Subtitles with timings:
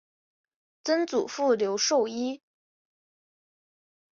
[0.83, 2.41] 曾祖父刘寿一。